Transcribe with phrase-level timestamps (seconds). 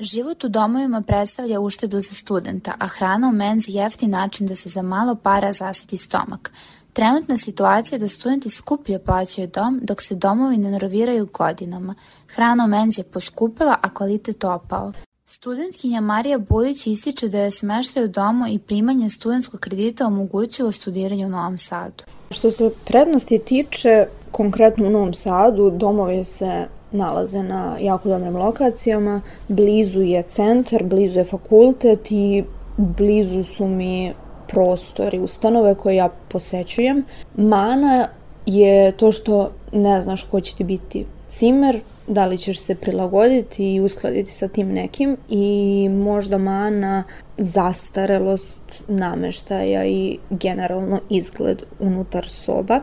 [0.00, 4.68] Život u domovima predstavlja uštedu za studenta, a hrana u menzi jeftin način da se
[4.68, 6.52] za malo para zasiti stomak.
[6.92, 11.94] Trenutna situacija je da studenti skuplje plaćaju dom, dok se domovi ne naroviraju godinama.
[12.26, 14.92] Hrana u menzi je poskupila, a kvalitet opao.
[15.26, 21.26] Studentkinja Marija Bulić ističe da je smeštaj u domu i primanje studentskog kredita omogućilo studiranje
[21.26, 22.04] u Novom Sadu.
[22.30, 29.20] Što se prednosti tiče, konkretno u Novom Sadu, domovi se nalaze na jako dobrim lokacijama,
[29.48, 32.44] blizu je centar, blizu je fakultet i
[32.76, 34.14] blizu su mi
[34.48, 37.04] prostori, ustanove koje ja posećujem.
[37.36, 38.08] Mana
[38.46, 43.74] je to što ne znaš ko će ti biti cimer, da li ćeš se prilagoditi
[43.74, 47.04] i uskladiti sa tim nekim i možda mana
[47.38, 52.80] zastarelost nameštaja i generalno izgled unutar soba.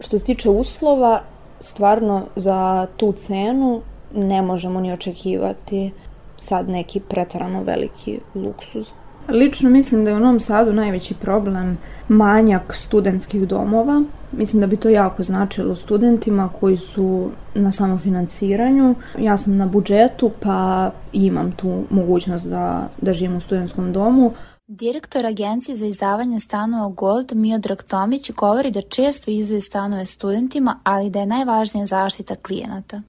[0.00, 1.20] Što se tiče uslova,
[1.60, 3.80] stvarno za tu cenu
[4.14, 5.90] ne možemo ni očekivati
[6.36, 8.90] sad neki pretarano veliki luksuz.
[9.28, 14.02] Lično mislim da je u Novom Sadu najveći problem manjak studentskih domova.
[14.32, 18.94] Mislim da bi to jako značilo studentima koji su na samofinansiranju.
[19.18, 24.32] Ja sam na budžetu pa imam tu mogućnost da, da živim u studentskom domu.
[24.72, 31.10] Direktor Agencije za izdavanje stanova Gold Miodrag Tomić govori da često izdaje stanove studentima, ali
[31.10, 33.02] da je najvažnija zaštita klijenata.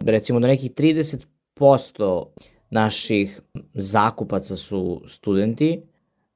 [0.00, 2.24] Recimo do nekih 30%
[2.70, 3.40] naših
[3.74, 5.82] zakupaca su studenti,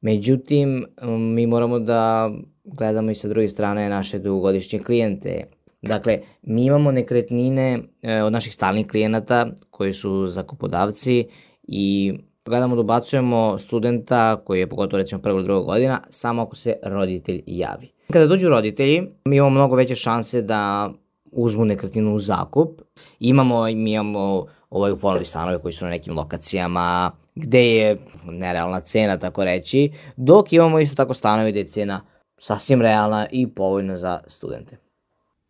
[0.01, 0.87] međutim
[1.19, 2.31] mi moramo da
[2.65, 5.45] gledamo i sa druge strane naše dugogodišnje klijente.
[5.83, 11.27] Dakle, mi imamo nekretnine e, od naših stalnih klijenata koji su zakupodavci
[11.63, 12.15] i
[12.47, 17.43] gledamo da ubacujemo studenta koji je pogotovo recimo ili druga godina samo ako se roditelj
[17.47, 17.93] javi.
[18.13, 20.91] Kada dođu roditelji, mi imamo mnogo veće šanse da
[21.33, 22.81] uzmu nekretninu u zakup.
[23.21, 28.81] Imamo, mi imamo ovaj, u ponudi stanove koji su na nekim lokacijama gde je nerealna
[28.81, 32.01] cena, tako reći, dok imamo isto tako stanove gde je cena
[32.39, 34.86] sasvim realna i povoljna za studente.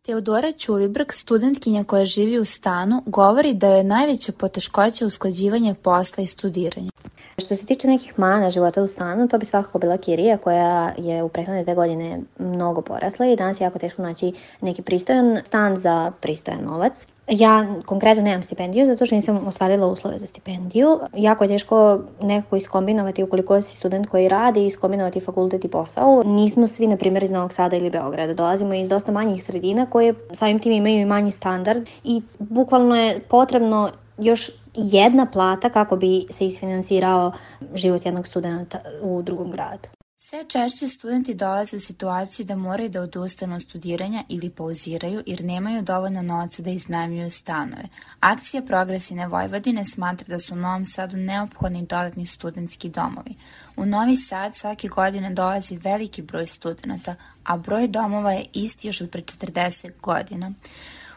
[0.06, 6.26] Teodora Ćulibrk, studentkinja koja živi u stanu, govori da je najveća poteškoća usklađivanje posla i
[6.26, 6.90] studiranja.
[7.38, 11.22] Što se tiče nekih mana života u stanu, to bi svakako bila kirija koja je
[11.22, 15.76] u prethodne dve godine mnogo porasla i danas je jako teško naći neki pristojan stan
[15.76, 17.06] za pristojan novac.
[17.28, 21.00] Ja konkretno nemam stipendiju zato što nisam ostvarila uslove za stipendiju.
[21.16, 26.22] Jako je teško nekako iskombinovati ukoliko si student koji radi, i iskombinovati fakultet i posao.
[26.26, 28.34] Nismo svi, na primjer, iz Novog Sada ili Beograda.
[28.34, 33.20] Dolazimo iz dosta manjih sredina koje samim tim imaju i manji standard i bukvalno je
[33.20, 37.32] potrebno još jedna plata kako bi se isfinansirao
[37.74, 39.88] život jednog studenta u drugom gradu.
[40.28, 45.44] Sve češće studenti dolaze u situaciju da moraju da odustanu od studiranja ili pauziraju jer
[45.44, 47.82] nemaju dovoljno novca da iznajmljuju stanove.
[48.20, 53.34] Akcija Progresine Vojvodine smatra da su u Novom Sadu neophodni dodatni studentski domovi.
[53.76, 59.00] U Novi Sad svake godine dolazi veliki broj studenta, a broj domova je isti još
[59.00, 60.52] od pre 40 godina.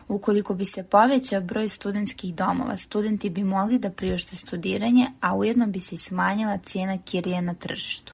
[0.09, 5.67] Ukoliko bi se povećao broj studentskih domova, studenti bi mogli da priušte studiranje, a ujedno
[5.67, 8.13] bi se smanjila cijena kirije na tržištu.